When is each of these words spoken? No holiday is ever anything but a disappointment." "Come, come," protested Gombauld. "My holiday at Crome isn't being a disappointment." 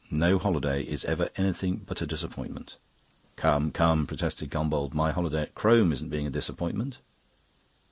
No 0.09 0.39
holiday 0.39 0.81
is 0.81 1.05
ever 1.05 1.29
anything 1.37 1.83
but 1.85 2.01
a 2.01 2.07
disappointment." 2.07 2.77
"Come, 3.35 3.69
come," 3.69 4.07
protested 4.07 4.49
Gombauld. 4.49 4.95
"My 4.95 5.11
holiday 5.11 5.43
at 5.43 5.53
Crome 5.53 5.91
isn't 5.91 6.09
being 6.09 6.25
a 6.25 6.31
disappointment." 6.31 6.97